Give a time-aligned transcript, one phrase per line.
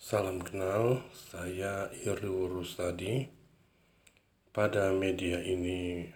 [0.00, 3.28] Salam kenal, saya Irlu Rusadi.
[4.48, 6.08] Pada media ini,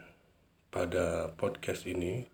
[0.72, 2.25] pada podcast ini,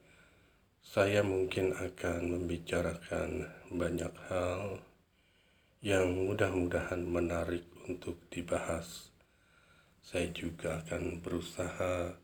[0.79, 4.79] saya mungkin akan membicarakan banyak hal
[5.83, 9.11] yang mudah-mudahan menarik untuk dibahas.
[10.07, 12.15] Saya juga akan berusaha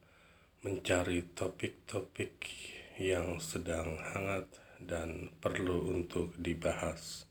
[0.62, 2.46] mencari topik-topik
[3.02, 4.46] yang sedang hangat
[4.78, 7.25] dan perlu untuk dibahas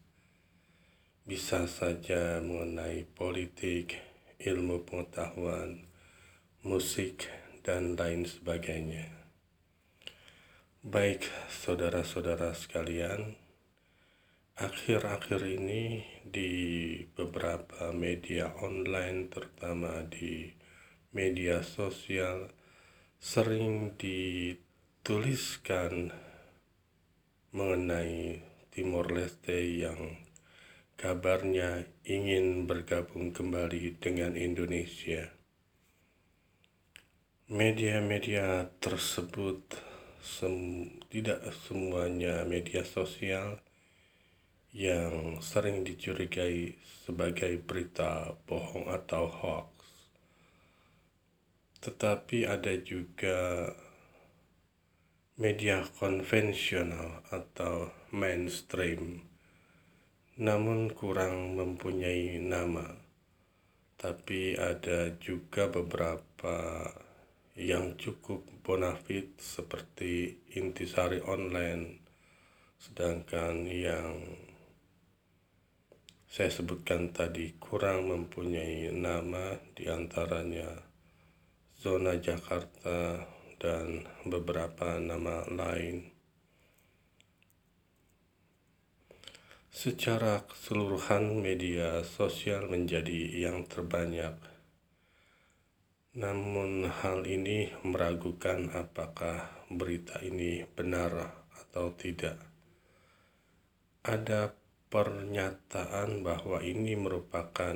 [1.25, 3.97] bisa saja mengenai politik,
[4.37, 5.89] ilmu pengetahuan,
[6.61, 7.25] musik,
[7.65, 9.09] dan lain sebagainya.
[10.85, 13.41] Baik, saudara-saudara sekalian,
[14.53, 16.53] akhir-akhir ini di
[17.17, 20.53] beberapa media online, terutama di
[21.09, 22.53] media sosial,
[23.17, 26.13] sering dituliskan
[27.49, 30.24] mengenai Timor Leste yang
[30.95, 35.27] kabarnya ingin bergabung kembali dengan Indonesia.
[37.51, 39.61] Media-media tersebut
[40.23, 43.61] sem tidak semuanya media sosial
[44.73, 46.73] yang sering dicurigai
[47.05, 49.71] sebagai berita bohong atau hoax.
[51.85, 53.69] Tetapi ada juga
[55.37, 59.34] media konvensional atau mainstream
[60.35, 62.83] namun kurang mempunyai nama.
[63.95, 66.83] Tapi ada juga beberapa
[67.55, 72.03] yang cukup bonafit seperti Intisari Online,
[72.75, 74.19] sedangkan yang
[76.27, 80.67] saya sebutkan tadi kurang mempunyai nama di antaranya
[81.79, 83.23] Zona Jakarta
[83.55, 86.14] dan beberapa nama lain.
[89.75, 94.39] Secara keseluruhan media sosial menjadi yang terbanyak.
[96.15, 101.11] Namun hal ini meragukan apakah berita ini benar
[101.59, 102.39] atau tidak.
[103.99, 104.55] Ada
[104.87, 107.75] pernyataan bahwa ini merupakan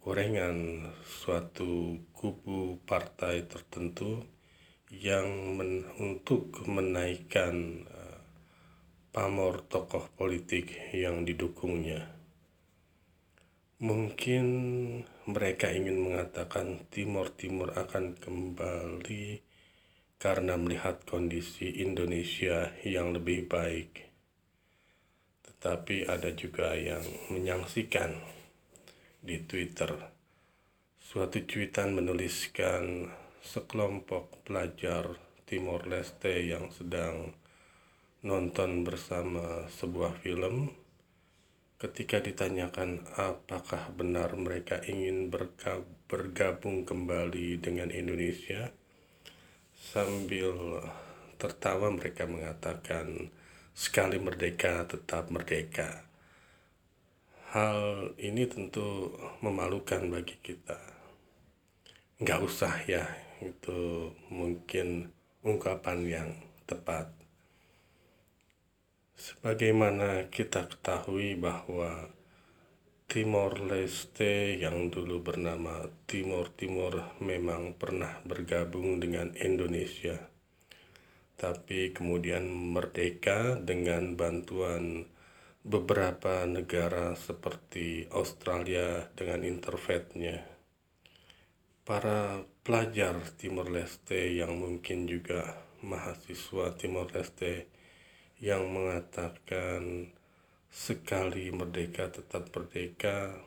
[0.00, 4.24] gorengan suatu kubu partai tertentu
[4.88, 7.84] yang men untuk menaikkan
[9.14, 12.02] pamor tokoh politik yang didukungnya.
[13.78, 14.46] Mungkin
[15.30, 19.38] mereka ingin mengatakan Timur Timur akan kembali
[20.18, 24.02] karena melihat kondisi Indonesia yang lebih baik.
[25.46, 28.18] Tetapi ada juga yang menyaksikan
[29.22, 29.94] di Twitter.
[30.98, 33.14] Suatu cuitan menuliskan
[33.46, 35.06] sekelompok pelajar
[35.46, 37.43] Timor Leste yang sedang
[38.24, 40.72] nonton bersama sebuah film.
[41.76, 45.28] Ketika ditanyakan apakah benar mereka ingin
[46.08, 48.72] bergabung kembali dengan Indonesia
[49.76, 50.80] sambil
[51.36, 53.28] tertawa mereka mengatakan
[53.76, 56.08] sekali merdeka tetap merdeka.
[57.52, 59.12] Hal ini tentu
[59.44, 60.80] memalukan bagi kita.
[62.24, 63.04] Nggak usah ya
[63.44, 65.12] itu mungkin
[65.44, 66.30] ungkapan yang
[66.64, 67.23] tepat
[69.14, 72.10] Sebagaimana kita ketahui bahwa
[73.04, 80.18] Timor Leste yang dulu bernama Timor Timur memang pernah bergabung dengan Indonesia.
[81.38, 85.06] Tapi kemudian merdeka dengan bantuan
[85.62, 90.42] beberapa negara seperti Australia dengan intervennya.
[91.86, 95.54] Para pelajar Timor Leste yang mungkin juga
[95.86, 97.73] mahasiswa Timor Leste
[98.42, 100.10] yang mengatakan
[100.74, 103.38] sekali merdeka tetap merdeka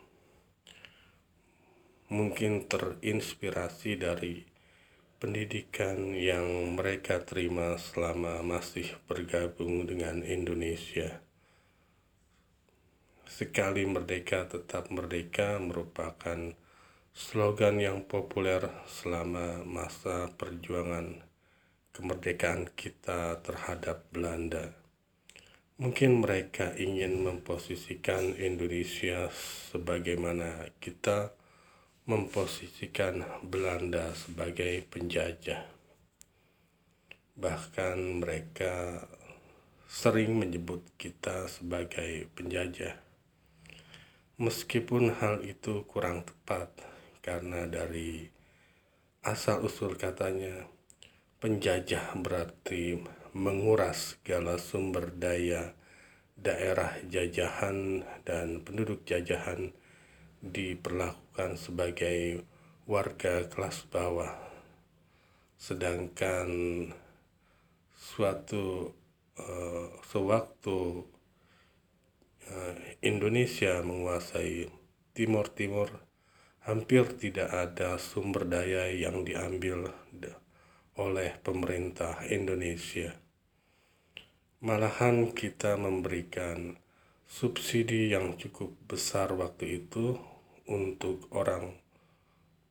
[2.08, 4.48] mungkin terinspirasi dari
[5.20, 11.20] pendidikan yang mereka terima selama masih bergabung dengan Indonesia.
[13.28, 16.56] Sekali merdeka tetap merdeka merupakan
[17.12, 21.27] slogan yang populer selama masa perjuangan
[21.98, 24.70] kemerdekaan kita terhadap Belanda.
[25.82, 29.34] Mungkin mereka ingin memposisikan Indonesia
[29.74, 31.34] sebagaimana kita
[32.06, 35.66] memposisikan Belanda sebagai penjajah.
[37.34, 39.02] Bahkan mereka
[39.90, 42.94] sering menyebut kita sebagai penjajah.
[44.38, 46.70] Meskipun hal itu kurang tepat
[47.26, 48.30] karena dari
[49.26, 50.77] asal usul katanya
[51.48, 53.00] Penjajah berarti
[53.32, 55.80] menguras segala sumber daya
[56.36, 59.72] daerah jajahan dan penduduk jajahan
[60.44, 62.44] diperlakukan sebagai
[62.84, 64.36] warga kelas bawah,
[65.56, 66.52] sedangkan
[67.96, 68.92] suatu
[69.40, 71.08] uh, sewaktu
[72.44, 74.68] uh, Indonesia menguasai
[75.16, 75.96] Timur Timur,
[76.68, 79.96] hampir tidak ada sumber daya yang diambil
[80.98, 83.14] oleh pemerintah Indonesia
[84.58, 86.82] Malahan kita memberikan
[87.30, 90.18] subsidi yang cukup besar waktu itu
[90.66, 91.78] untuk orang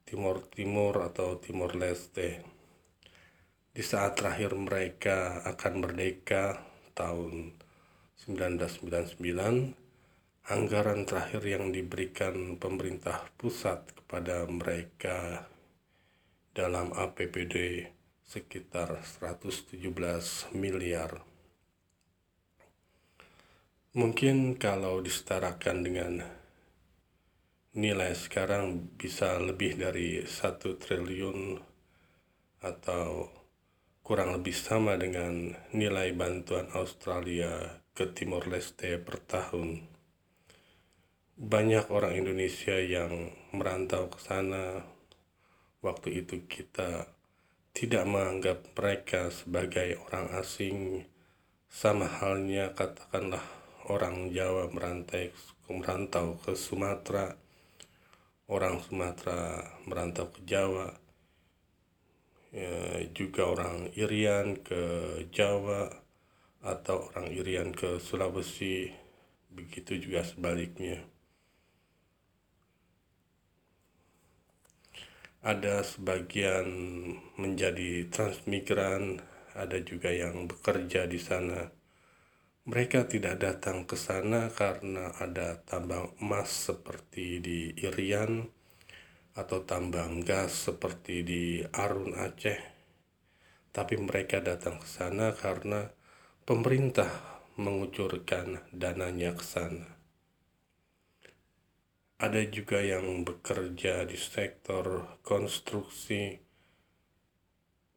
[0.03, 2.43] Timur Timur atau Timur Leste.
[3.71, 6.59] Di saat terakhir mereka akan merdeka
[6.99, 7.55] tahun
[8.19, 9.23] 1999,
[10.51, 15.47] anggaran terakhir yang diberikan pemerintah pusat kepada mereka
[16.51, 17.95] dalam APBD
[18.27, 19.79] sekitar 117
[20.59, 21.23] miliar
[23.97, 26.21] Mungkin kalau disetarakan dengan
[27.73, 31.57] nilai sekarang bisa lebih dari satu triliun
[32.61, 33.33] atau
[34.05, 39.89] kurang lebih sama dengan nilai bantuan Australia ke Timor Leste per tahun.
[41.41, 44.85] Banyak orang Indonesia yang merantau ke sana.
[45.81, 47.16] Waktu itu kita
[47.77, 51.05] tidak menganggap mereka sebagai orang asing,
[51.69, 53.45] sama halnya katakanlah
[53.93, 55.29] orang Jawa merantai
[55.69, 57.37] merantau ke Sumatera,
[58.49, 60.89] orang Sumatera merantau ke Jawa,
[62.49, 64.83] ya, juga orang Irian ke
[65.29, 65.93] Jawa
[66.65, 68.89] atau orang Irian ke Sulawesi,
[69.53, 71.05] begitu juga sebaliknya.
[75.47, 76.67] Ada sebagian
[77.39, 79.23] menjadi transmigran,
[79.55, 81.71] ada juga yang bekerja di sana
[82.67, 88.43] mereka tidak datang ke sana karena ada tambang emas seperti di Irian
[89.39, 92.59] atau tambang gas seperti di Arun Aceh.
[93.71, 95.87] Tapi mereka datang ke sana karena
[96.43, 99.96] pemerintah mengucurkan dananya ke sana.
[102.17, 106.41] Ada juga yang bekerja di sektor konstruksi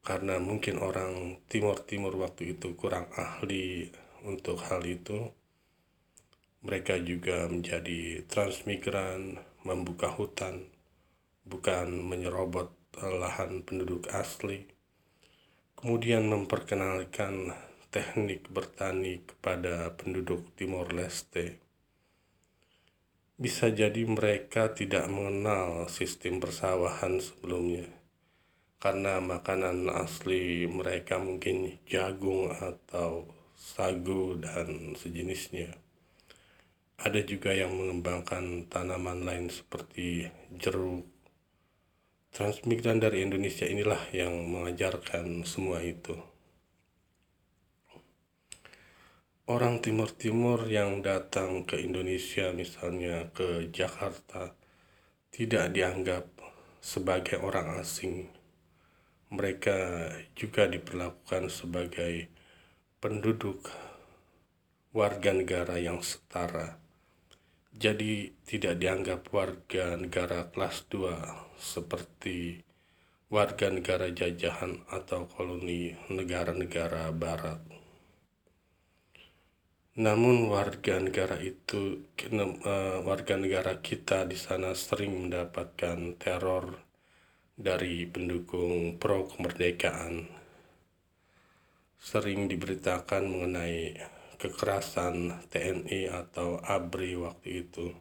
[0.04, 3.88] karena mungkin orang timur-timur waktu itu kurang ahli
[4.28, 5.24] untuk hal itu.
[6.60, 10.68] Mereka juga menjadi transmigran, membuka hutan,
[11.48, 14.68] bukan menyerobot lahan penduduk asli.
[15.80, 17.56] Kemudian memperkenalkan
[17.88, 21.69] teknik bertani kepada penduduk Timor Leste.
[23.40, 27.88] Bisa jadi mereka tidak mengenal sistem persawahan sebelumnya,
[28.76, 33.24] karena makanan asli mereka mungkin jagung atau
[33.56, 35.72] sagu, dan sejenisnya.
[37.00, 40.28] Ada juga yang mengembangkan tanaman lain seperti
[40.60, 41.08] jeruk.
[42.36, 46.29] Transmigran dari Indonesia inilah yang mengajarkan semua itu.
[49.50, 54.54] Orang Timur-Timur yang datang ke Indonesia, misalnya ke Jakarta,
[55.34, 56.30] tidak dianggap
[56.78, 58.30] sebagai orang asing.
[59.34, 60.06] Mereka
[60.38, 62.30] juga diperlakukan sebagai
[63.02, 63.66] penduduk
[64.94, 66.78] warga negara yang setara.
[67.74, 72.62] Jadi tidak dianggap warga negara kelas 2 seperti
[73.26, 77.79] warga negara jajahan atau koloni negara-negara barat.
[79.98, 86.78] Namun warga negara itu eh, warga negara kita di sana sering mendapatkan teror
[87.58, 90.30] dari pendukung pro kemerdekaan
[92.00, 93.92] sering diberitakan mengenai
[94.40, 97.92] kekerasan TNI atau ABRI waktu itu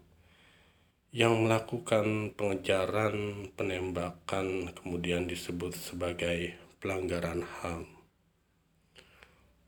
[1.12, 7.99] yang melakukan pengejaran, penembakan, kemudian disebut sebagai pelanggaran HAM.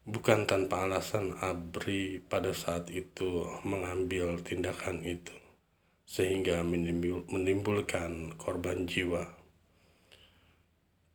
[0.01, 5.37] Bukan tanpa alasan ABRI pada saat itu mengambil tindakan itu,
[6.09, 9.29] sehingga menimbulkan korban jiwa.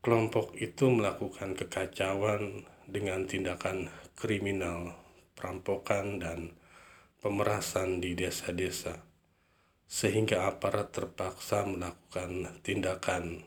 [0.06, 4.94] Kelompok itu melakukan kekacauan dengan tindakan kriminal,
[5.34, 6.54] perampokan, dan
[7.18, 9.02] pemerasan di desa-desa,
[9.90, 13.42] sehingga aparat terpaksa melakukan tindakan,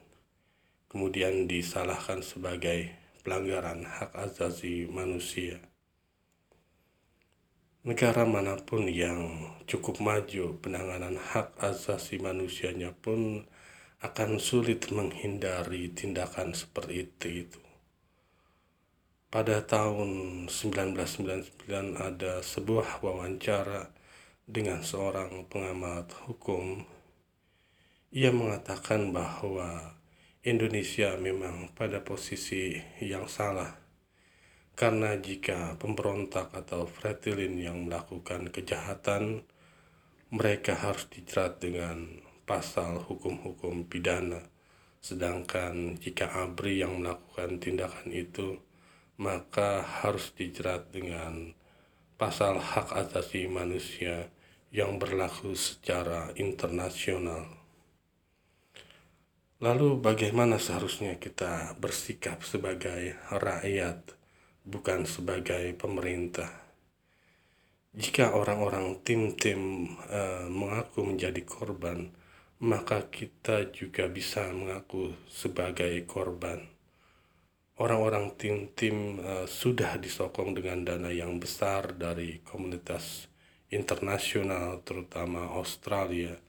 [0.92, 2.92] kemudian disalahkan sebagai
[3.30, 5.62] pelanggaran hak asasi manusia.
[7.86, 13.46] Negara mana pun yang cukup maju penanganan hak asasi manusianya pun
[14.02, 17.62] akan sulit menghindari tindakan seperti itu.
[19.30, 21.70] pada tahun 1999
[22.02, 23.94] ada sebuah wawancara
[24.50, 26.82] dengan seorang pengamat hukum.
[28.10, 29.99] Ia mengatakan bahwa
[30.50, 32.74] Indonesia memang pada posisi
[33.06, 33.70] yang salah
[34.74, 39.46] karena jika pemberontak atau fretilin yang melakukan kejahatan
[40.34, 44.42] mereka harus dijerat dengan pasal hukum-hukum pidana
[45.00, 48.58] sedangkan jika ABRI yang melakukan tindakan itu
[49.20, 51.52] maka harus dijerat dengan
[52.16, 54.32] pasal hak asasi manusia
[54.72, 57.59] yang berlaku secara internasional.
[59.60, 64.16] Lalu, bagaimana seharusnya kita bersikap sebagai rakyat,
[64.64, 66.48] bukan sebagai pemerintah?
[67.92, 72.08] Jika orang-orang tim-tim uh, mengaku menjadi korban,
[72.64, 76.64] maka kita juga bisa mengaku sebagai korban.
[77.84, 83.28] Orang-orang tim-tim uh, sudah disokong dengan dana yang besar dari komunitas
[83.76, 86.40] internasional, terutama Australia.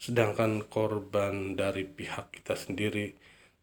[0.00, 3.12] Sedangkan korban dari pihak kita sendiri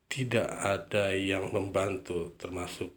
[0.05, 2.93] tidak ada yang membantu, termasuk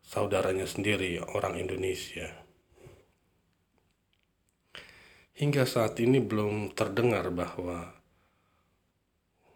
[0.00, 2.32] saudaranya sendiri, orang Indonesia.
[5.36, 7.92] Hingga saat ini belum terdengar bahwa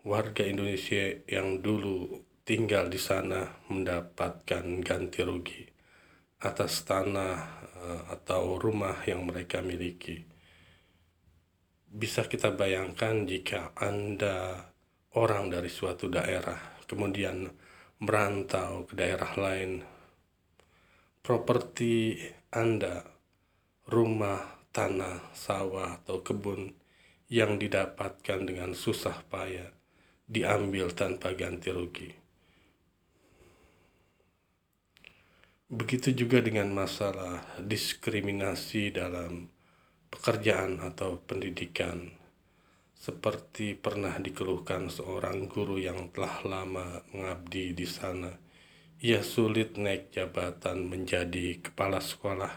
[0.04, 5.64] warga Indonesia yang dulu tinggal di sana mendapatkan ganti rugi
[6.44, 10.29] atas tanah Eh, atau rumah yang mereka miliki.
[11.90, 14.62] Bisa kita bayangkan jika Anda
[15.18, 17.50] orang dari suatu daerah, kemudian
[17.98, 19.82] merantau ke daerah lain,
[21.18, 22.14] properti
[22.54, 23.02] Anda,
[23.90, 26.78] rumah, tanah, sawah, atau kebun
[27.26, 29.74] yang didapatkan dengan susah payah
[30.30, 32.10] diambil tanpa ganti rugi.
[35.70, 39.50] Begitu juga dengan masalah diskriminasi dalam
[40.10, 42.10] pekerjaan atau pendidikan.
[43.00, 48.28] Seperti pernah dikeluhkan seorang guru yang telah lama mengabdi di sana.
[49.00, 52.52] Ia sulit naik jabatan menjadi kepala sekolah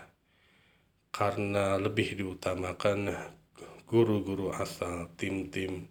[1.16, 3.14] karena lebih diutamakan
[3.88, 5.88] guru-guru asal tim-tim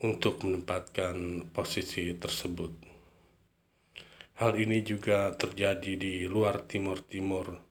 [0.00, 2.72] untuk menempatkan posisi tersebut.
[4.40, 7.69] Hal ini juga terjadi di luar Timur Timur.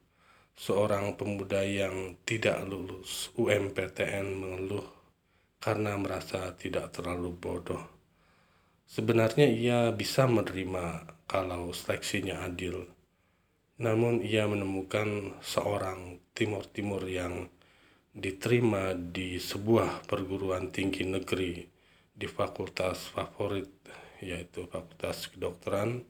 [0.59, 4.83] Seorang pemuda yang tidak lulus UMPTN mengeluh
[5.63, 7.79] karena merasa tidak terlalu bodoh.
[8.83, 12.91] Sebenarnya ia bisa menerima kalau seleksinya adil.
[13.79, 17.47] Namun ia menemukan seorang Timur Timur yang
[18.11, 21.63] diterima di sebuah perguruan tinggi negeri
[22.11, 23.71] di fakultas favorit
[24.19, 26.03] yaitu fakultas kedokteran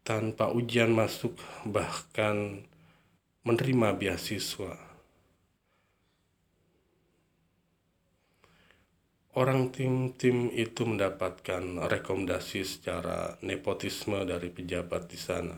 [0.00, 1.36] tanpa ujian masuk
[1.68, 2.64] bahkan
[3.40, 4.74] menerima beasiswa.
[9.38, 15.56] Orang tim-tim itu mendapatkan rekomendasi secara nepotisme dari pejabat di sana.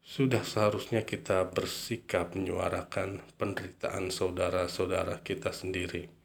[0.00, 6.18] Sudah seharusnya kita bersikap menyuarakan penderitaan saudara-saudara kita sendiri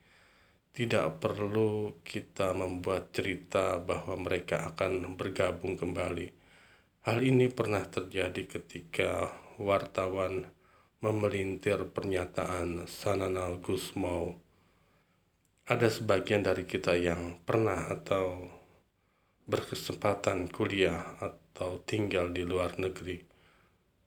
[0.73, 6.42] tidak perlu kita membuat cerita bahwa mereka akan bergabung kembali.
[7.03, 9.27] Hal ini pernah terjadi ketika
[9.59, 10.47] wartawan
[11.03, 14.39] memelintir pernyataan Sananal Gusmau.
[15.67, 18.47] Ada sebagian dari kita yang pernah atau
[19.51, 23.19] berkesempatan kuliah atau tinggal di luar negeri.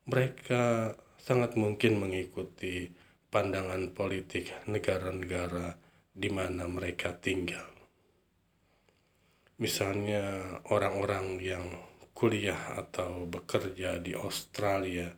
[0.09, 2.89] Mereka sangat mungkin mengikuti
[3.29, 5.77] pandangan politik negara-negara
[6.17, 7.69] di mana mereka tinggal.
[9.61, 11.86] Misalnya orang-orang yang
[12.17, 15.13] kuliah atau bekerja di Australia,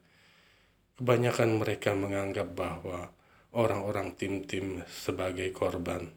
[0.98, 3.14] kebanyakan mereka menganggap bahwa
[3.54, 6.10] orang-orang tim-tim sebagai korban.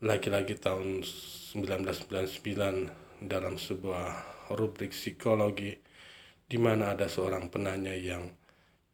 [0.00, 4.08] Lagi-lagi tahun 1999 dalam sebuah
[4.56, 5.76] rubrik psikologi
[6.48, 8.32] di mana ada seorang penanya yang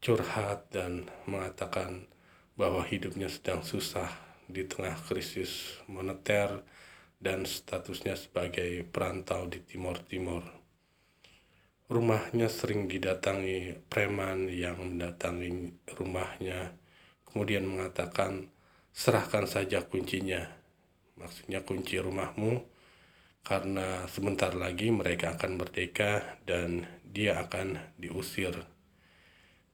[0.03, 2.11] curhat dan mengatakan
[2.59, 4.11] bahwa hidupnya sedang susah
[4.51, 6.59] di tengah krisis moneter
[7.23, 10.58] dan statusnya sebagai perantau di Timur Timur.
[11.89, 16.77] Rumahnya sering didatangi preman yang mendatangi rumahnya,
[17.25, 18.53] kemudian mengatakan,
[18.93, 20.45] serahkan saja kuncinya,
[21.17, 22.61] maksudnya kunci rumahmu,
[23.41, 28.53] karena sebentar lagi mereka akan merdeka dan dia akan diusir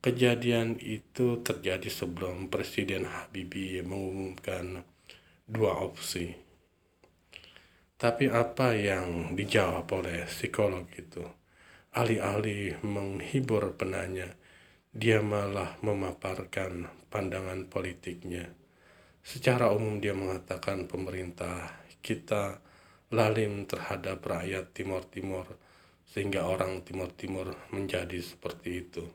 [0.04, 4.84] Kejadian itu terjadi sebelum Presiden Habibie mengumumkan
[5.48, 6.28] dua opsi.
[7.96, 11.24] Tapi apa yang dijawab oleh psikolog itu?
[11.94, 14.34] Alih-alih menghibur penanya,
[14.90, 18.50] dia malah memaparkan pandangan politiknya.
[19.22, 21.70] Secara umum dia mengatakan pemerintah
[22.02, 22.58] kita
[23.14, 25.46] lalim terhadap rakyat Timur Timur
[26.02, 29.06] sehingga orang Timur Timur menjadi seperti itu.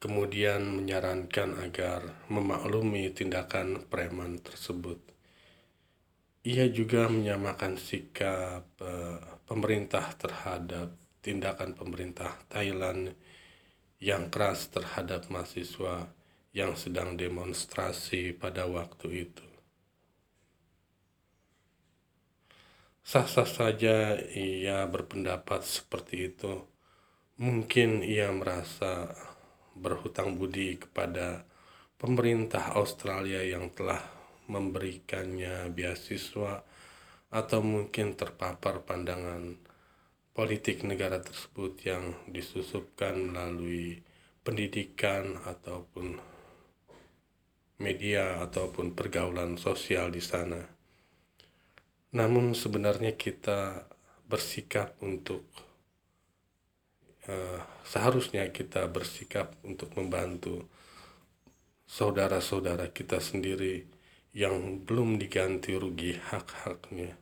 [0.00, 5.04] Kemudian menyarankan agar memaklumi tindakan preman tersebut.
[6.48, 10.92] Ia juga menyamakan sikap uh, pemerintah terhadap
[11.24, 13.16] tindakan pemerintah Thailand
[13.98, 16.12] yang keras terhadap mahasiswa
[16.52, 19.48] yang sedang demonstrasi pada waktu itu.
[23.08, 26.60] Sah-sah saja ia berpendapat seperti itu.
[27.40, 29.08] Mungkin ia merasa
[29.72, 31.48] berhutang budi kepada
[31.96, 34.02] pemerintah Australia yang telah
[34.50, 36.60] memberikannya beasiswa
[37.28, 39.60] atau mungkin terpapar pandangan
[40.32, 44.00] politik negara tersebut yang disusupkan melalui
[44.46, 46.16] pendidikan ataupun
[47.78, 50.62] media ataupun pergaulan sosial di sana.
[52.14, 53.84] Namun sebenarnya kita
[54.24, 55.44] bersikap untuk
[57.28, 60.64] uh, seharusnya kita bersikap untuk membantu
[61.88, 63.97] saudara-saudara kita sendiri
[64.36, 67.16] yang belum diganti rugi hak-haknya.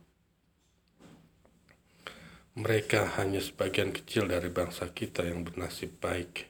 [2.57, 6.49] Mereka hanya sebagian kecil dari bangsa kita yang bernasib baik.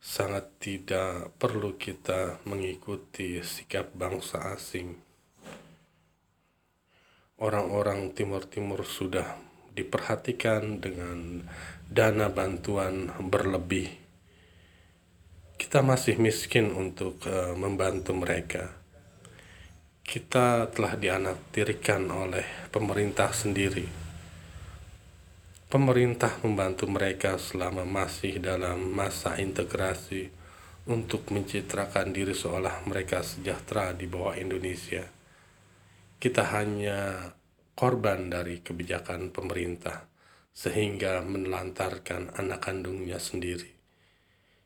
[0.00, 4.96] Sangat tidak perlu kita mengikuti sikap bangsa asing.
[7.36, 9.36] Orang-orang Timur-Timur sudah
[9.76, 11.44] diperhatikan dengan
[11.84, 13.92] dana bantuan berlebih.
[15.60, 18.79] Kita masih miskin untuk uh, membantu mereka
[20.10, 22.42] kita telah dianaktirikan oleh
[22.74, 23.86] pemerintah sendiri.
[25.70, 30.26] Pemerintah membantu mereka selama masih dalam masa integrasi
[30.90, 35.06] untuk mencitrakan diri seolah mereka sejahtera di bawah Indonesia.
[36.18, 37.30] Kita hanya
[37.78, 40.10] korban dari kebijakan pemerintah
[40.50, 43.78] sehingga menelantarkan anak kandungnya sendiri.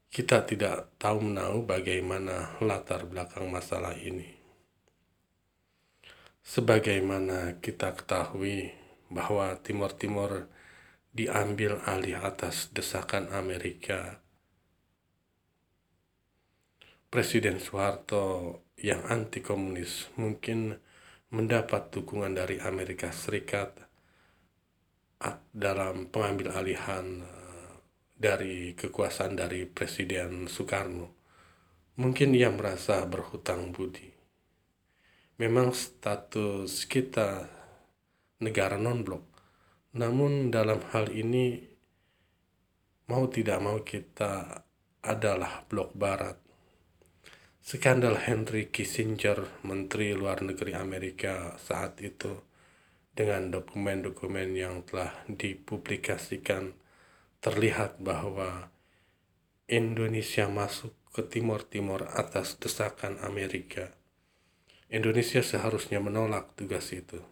[0.08, 4.33] Kita tidak tahu menahu bagaimana latar belakang masalah ini.
[6.44, 8.68] Sebagaimana kita ketahui
[9.08, 10.44] bahwa Timur Timur
[11.08, 14.20] diambil alih atas desakan Amerika,
[17.08, 20.76] Presiden Soeharto yang anti komunis mungkin
[21.32, 23.80] mendapat dukungan dari Amerika Serikat
[25.48, 27.72] dalam pengambil alihan eh,
[28.12, 31.08] dari kekuasaan dari Presiden Soekarno.
[31.96, 34.13] Mungkin ia merasa berhutang budi
[35.34, 37.50] memang status kita
[38.38, 39.26] negara non-blok.
[39.98, 41.58] Namun dalam hal ini
[43.10, 44.62] mau tidak mau kita
[45.02, 46.38] adalah blok barat.
[47.64, 52.44] Skandal Henry Kissinger, Menteri Luar Negeri Amerika saat itu,
[53.14, 56.76] dengan dokumen-dokumen yang telah dipublikasikan,
[57.40, 58.68] terlihat bahwa
[59.64, 63.96] Indonesia masuk ke timur-timur atas desakan Amerika
[64.92, 67.24] Indonesia seharusnya menolak tugas itu.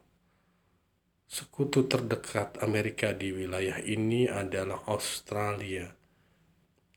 [1.28, 5.92] Sekutu terdekat Amerika di wilayah ini adalah Australia.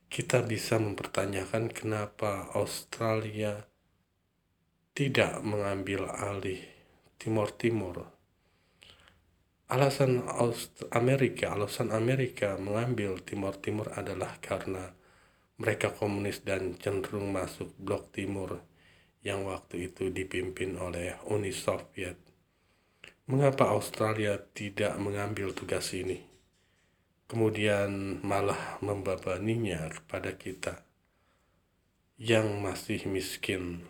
[0.08, 3.68] Kita bisa mempertanyakan kenapa Australia
[4.96, 6.64] tidak mengambil alih
[7.20, 8.08] Timur Timur.
[9.68, 10.24] Alasan
[10.96, 14.96] Amerika, alasan Amerika mengambil Timur Timur adalah karena
[15.60, 18.75] mereka komunis dan cenderung masuk blok timur
[19.26, 22.22] yang waktu itu dipimpin oleh Uni Soviet.
[23.26, 26.22] Mengapa Australia tidak mengambil tugas ini?
[27.26, 30.86] Kemudian malah membebaninya kepada kita
[32.22, 33.82] yang masih miskin.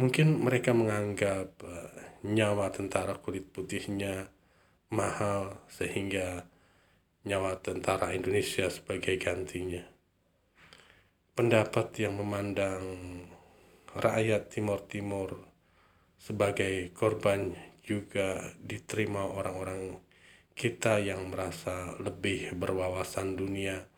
[0.00, 1.92] Mungkin mereka menganggap uh,
[2.24, 4.32] nyawa tentara kulit putihnya
[4.88, 6.48] mahal sehingga
[7.28, 9.84] nyawa tentara Indonesia sebagai gantinya.
[11.36, 12.80] Pendapat yang memandang
[13.96, 15.34] rakyat Timur Timur
[16.20, 19.98] sebagai korban juga diterima orang-orang
[20.54, 23.90] kita yang merasa lebih berwawasan dunia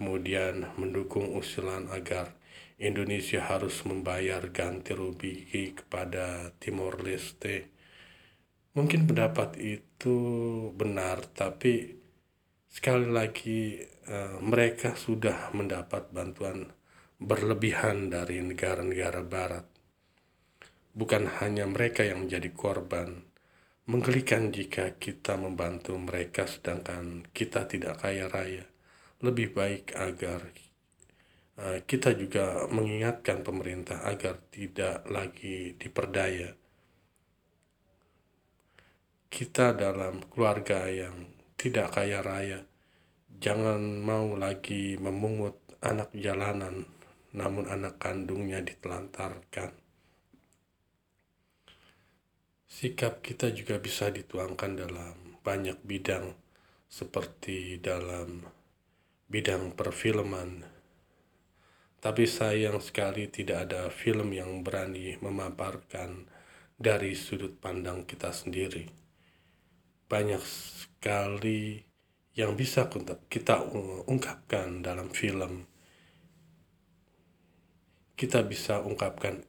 [0.00, 2.32] kemudian mendukung usulan agar
[2.80, 5.44] Indonesia harus membayar ganti rugi
[5.76, 7.68] kepada Timor Leste.
[8.72, 10.16] Mungkin pendapat itu
[10.72, 12.00] benar, tapi
[12.64, 16.72] sekali lagi uh, mereka sudah mendapat bantuan
[17.20, 19.66] berlebihan dari negara-negara barat.
[20.90, 23.22] bukan hanya mereka yang menjadi korban.
[23.86, 28.66] Menggelikan jika kita membantu mereka sedangkan kita tidak kaya raya.
[29.22, 30.40] Lebih baik agar
[31.60, 36.54] uh, kita juga mengingatkan pemerintah agar tidak lagi diperdaya.
[39.30, 42.66] Kita dalam keluarga yang tidak kaya raya,
[43.38, 46.82] jangan mau lagi memungut anak jalanan,
[47.36, 49.70] namun anak kandungnya ditelantarkan.
[52.70, 56.34] Sikap kita juga bisa dituangkan dalam banyak bidang,
[56.90, 58.46] seperti dalam
[59.30, 60.66] bidang perfilman.
[62.00, 66.26] Tapi sayang sekali tidak ada film yang berani memaparkan
[66.80, 68.88] dari sudut pandang kita sendiri.
[70.08, 71.78] Banyak sekali
[72.34, 72.88] yang bisa
[73.28, 73.62] kita
[74.08, 75.69] ungkapkan dalam film.
[78.20, 79.48] Kita bisa ungkapkan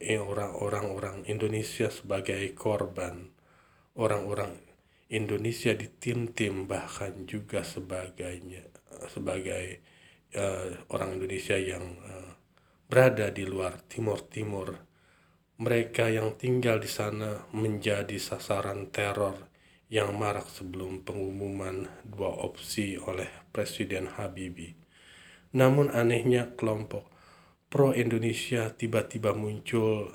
[0.55, 3.27] orang-orang Indonesia sebagai korban,
[3.99, 4.55] orang-orang
[5.11, 8.63] Indonesia di tim-tim bahkan juga sebagainya
[9.11, 9.83] sebagai
[10.39, 12.31] uh, orang Indonesia yang uh,
[12.87, 14.71] berada di luar Timur Timur.
[15.59, 19.51] Mereka yang tinggal di sana menjadi sasaran teror
[19.91, 24.79] yang marak sebelum pengumuman dua opsi oleh Presiden Habibie.
[25.59, 27.10] Namun anehnya kelompok
[27.71, 30.11] pro-Indonesia tiba-tiba muncul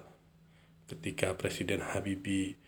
[0.92, 2.60] ketika Presiden Habibie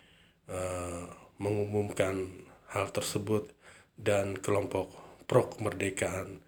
[0.48, 1.04] uh,
[1.36, 3.52] mengumumkan hal tersebut
[4.00, 4.96] dan kelompok
[5.28, 6.40] pro-kemerdekaan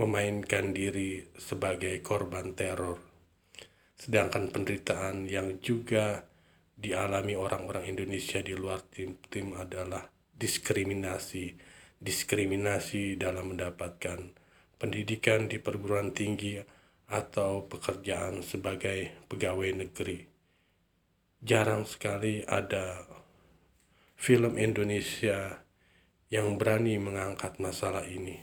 [0.00, 2.96] memainkan diri sebagai korban teror.
[4.00, 6.24] Sedangkan penderitaan yang juga
[6.72, 11.54] dialami orang-orang Indonesia di luar tim-tim adalah diskriminasi.
[12.02, 14.18] Diskriminasi dalam mendapatkan
[14.80, 16.58] pendidikan di perguruan tinggi
[17.12, 20.24] atau pekerjaan sebagai pegawai negeri.
[21.44, 23.04] Jarang sekali ada
[24.16, 25.60] film Indonesia
[26.32, 28.40] yang berani mengangkat masalah ini.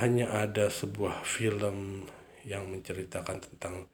[0.00, 2.08] Hanya ada sebuah film
[2.48, 3.92] yang menceritakan tentang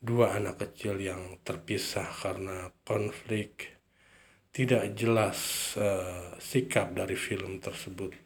[0.00, 3.76] dua anak kecil yang terpisah karena konflik
[4.56, 5.36] tidak jelas
[5.76, 8.25] uh, sikap dari film tersebut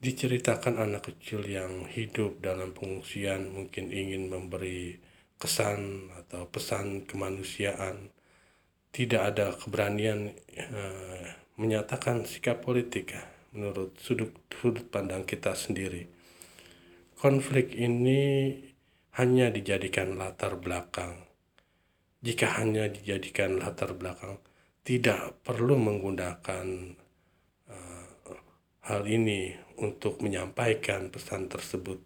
[0.00, 4.96] diceritakan anak kecil yang hidup dalam pengungsian mungkin ingin memberi
[5.36, 8.08] kesan atau pesan kemanusiaan
[8.90, 11.26] tidak ada keberanian uh,
[11.60, 13.12] menyatakan sikap politik
[13.52, 16.08] menurut sudut sudut pandang kita sendiri
[17.20, 18.56] konflik ini
[19.20, 21.28] hanya dijadikan latar belakang.
[22.24, 24.40] Jika hanya dijadikan latar belakang,
[24.80, 26.96] tidak perlu menggunakan
[28.86, 32.00] hal ini untuk menyampaikan pesan tersebut.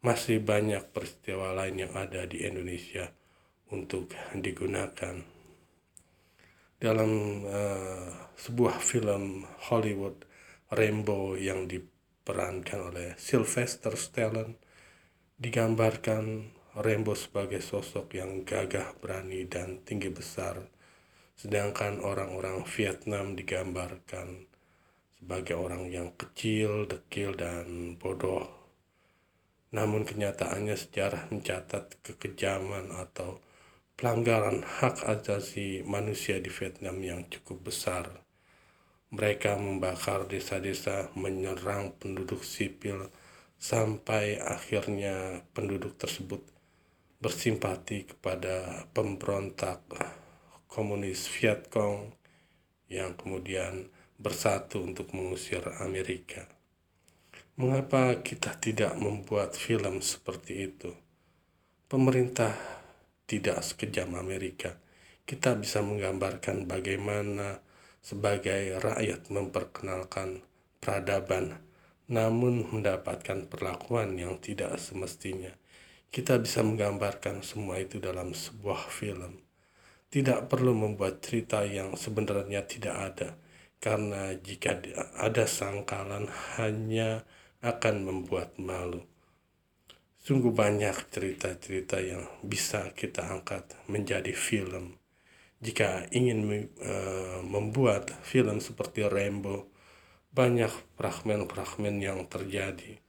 [0.00, 3.12] Masih banyak peristiwa lain yang ada di Indonesia
[3.70, 5.20] untuk digunakan.
[6.80, 7.12] Dalam
[7.44, 8.08] uh,
[8.40, 10.24] sebuah film Hollywood
[10.72, 14.56] Rainbow yang diperankan oleh Sylvester Stallone,
[15.36, 20.62] digambarkan Rembo sebagai sosok yang gagah, berani, dan tinggi besar,
[21.34, 24.49] sedangkan orang-orang Vietnam digambarkan
[25.20, 28.48] sebagai orang yang kecil, dekil, dan bodoh.
[29.76, 33.38] Namun kenyataannya sejarah mencatat kekejaman atau
[34.00, 38.08] pelanggaran hak asasi manusia di Vietnam yang cukup besar.
[39.12, 43.12] Mereka membakar desa-desa, menyerang penduduk sipil,
[43.60, 46.40] sampai akhirnya penduduk tersebut
[47.20, 49.84] bersimpati kepada pemberontak
[50.64, 52.16] komunis Viet Cong
[52.88, 56.44] yang kemudian bersatu untuk mengusir Amerika.
[57.56, 60.92] Mengapa kita tidak membuat film seperti itu?
[61.88, 62.52] Pemerintah
[63.24, 64.76] tidak sekejam Amerika.
[65.24, 67.64] Kita bisa menggambarkan bagaimana
[68.04, 70.44] sebagai rakyat memperkenalkan
[70.80, 71.60] peradaban
[72.10, 75.54] namun mendapatkan perlakuan yang tidak semestinya.
[76.10, 79.38] Kita bisa menggambarkan semua itu dalam sebuah film.
[80.10, 83.38] Tidak perlu membuat cerita yang sebenarnya tidak ada,
[83.80, 84.76] karena jika
[85.16, 86.28] ada sangkalan
[86.60, 87.24] hanya
[87.64, 89.04] akan membuat malu.
[90.20, 95.00] Sungguh banyak cerita-cerita yang bisa kita angkat menjadi film.
[95.64, 99.64] Jika ingin uh, membuat film seperti Rainbow,
[100.30, 103.00] banyak fragmen-fragmen yang terjadi,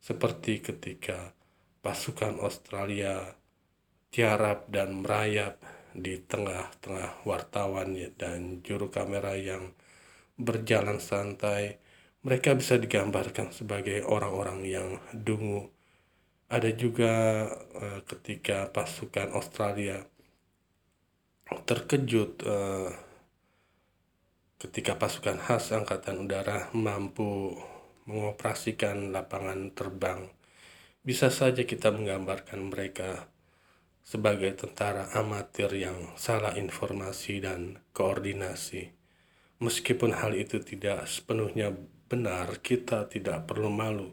[0.00, 1.36] seperti ketika
[1.84, 3.36] pasukan Australia
[4.08, 5.60] tiarap dan merayap
[5.92, 9.70] di tengah-tengah wartawan dan juru kamera yang
[10.34, 11.78] berjalan santai,
[12.24, 15.70] mereka bisa digambarkan sebagai orang-orang yang dungu.
[16.48, 20.04] Ada juga uh, ketika pasukan Australia
[21.44, 22.88] terkejut uh,
[24.58, 27.52] ketika pasukan khas Angkatan Udara mampu
[28.08, 30.32] mengoperasikan lapangan terbang.
[31.04, 33.28] Bisa saja kita menggambarkan mereka
[34.04, 39.03] sebagai tentara amatir yang salah informasi dan koordinasi.
[39.62, 41.70] Meskipun hal itu tidak sepenuhnya
[42.10, 44.10] benar, kita tidak perlu malu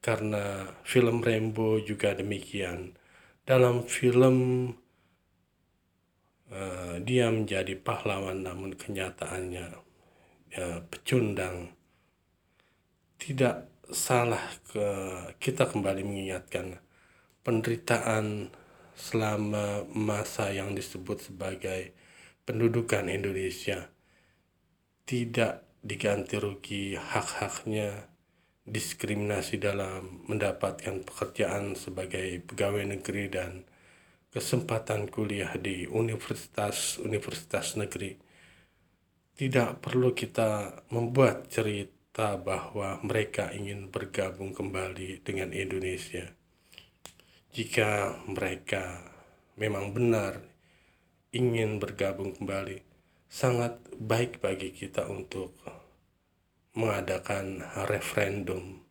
[0.00, 2.96] karena film Rambo juga demikian.
[3.44, 4.68] Dalam film
[6.48, 9.66] uh, dia menjadi pahlawan namun kenyataannya
[10.56, 11.76] uh, pecundang.
[13.20, 14.40] Tidak salah
[14.72, 14.88] ke
[15.36, 16.80] kita kembali mengingatkan
[17.44, 18.48] penderitaan
[18.96, 21.92] selama masa yang disebut sebagai
[22.48, 23.92] pendudukan Indonesia
[25.10, 28.06] tidak diganti rugi hak-haknya
[28.62, 33.66] diskriminasi dalam mendapatkan pekerjaan sebagai pegawai negeri dan
[34.30, 38.14] kesempatan kuliah di universitas-universitas negeri.
[39.34, 46.30] Tidak perlu kita membuat cerita bahwa mereka ingin bergabung kembali dengan Indonesia.
[47.50, 49.10] Jika mereka
[49.58, 50.38] memang benar
[51.34, 52.89] ingin bergabung kembali,
[53.30, 55.54] sangat baik bagi kita untuk
[56.74, 58.82] mengadakan referendum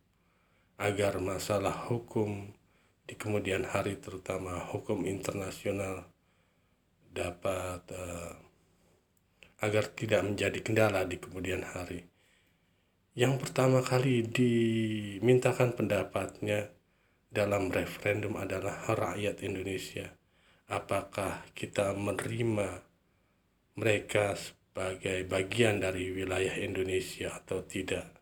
[0.80, 2.56] agar masalah hukum
[3.04, 6.08] di kemudian hari terutama hukum internasional
[7.12, 8.32] dapat uh,
[9.60, 12.08] agar tidak menjadi kendala di kemudian hari.
[13.12, 16.72] Yang pertama kali dimintakan pendapatnya
[17.28, 20.16] dalam referendum adalah rakyat Indonesia.
[20.70, 22.89] Apakah kita menerima
[23.80, 28.12] mereka sebagai bagian dari wilayah Indonesia atau tidak.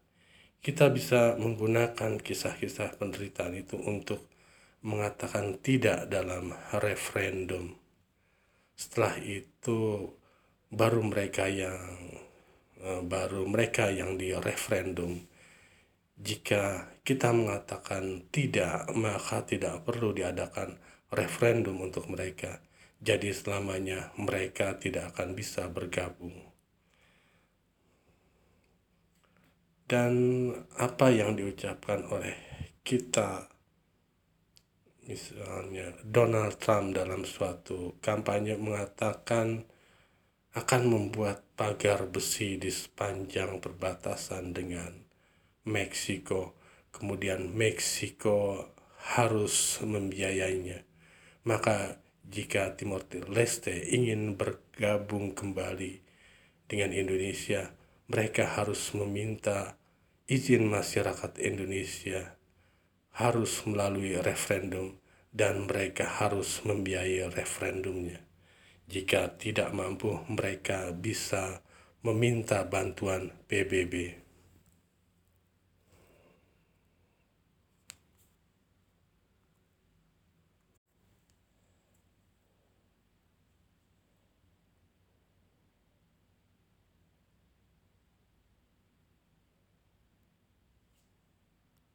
[0.62, 4.22] Kita bisa menggunakan kisah-kisah penderitaan itu untuk
[4.86, 7.74] mengatakan tidak dalam referendum.
[8.78, 10.06] Setelah itu
[10.70, 11.82] baru mereka yang
[12.78, 15.18] eh, baru mereka yang di referendum.
[16.18, 20.78] Jika kita mengatakan tidak, maka tidak perlu diadakan
[21.14, 22.58] referendum untuk mereka
[22.98, 26.34] jadi selamanya mereka tidak akan bisa bergabung.
[29.88, 30.12] Dan
[30.76, 32.36] apa yang diucapkan oleh
[32.84, 33.48] kita,
[35.08, 39.64] misalnya Donald Trump dalam suatu kampanye mengatakan
[40.52, 44.92] akan membuat pagar besi di sepanjang perbatasan dengan
[45.64, 46.58] Meksiko.
[46.92, 48.68] Kemudian Meksiko
[49.16, 50.84] harus membiayainya.
[51.48, 51.96] Maka
[52.28, 56.04] jika Timor Leste ingin bergabung kembali
[56.68, 57.72] dengan Indonesia,
[58.12, 59.80] mereka harus meminta
[60.28, 62.36] izin masyarakat Indonesia,
[63.16, 65.00] harus melalui referendum,
[65.32, 68.20] dan mereka harus membiayai referendumnya.
[68.88, 71.64] Jika tidak mampu, mereka bisa
[72.04, 74.27] meminta bantuan PBB.